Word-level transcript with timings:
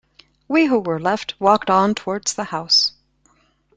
We 0.47 0.65
who 0.65 0.79
were 0.79 0.99
left 0.99 1.35
walked 1.37 1.69
on 1.69 1.93
towards 1.93 2.33
the 2.33 2.45
house. 2.45 2.93